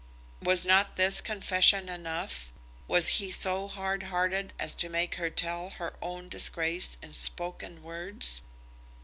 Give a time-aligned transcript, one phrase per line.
[0.41, 2.51] Was not this confession enough?
[2.87, 7.83] Was he so hard hearted as to make her tell her own disgrace in spoken
[7.83, 8.41] words?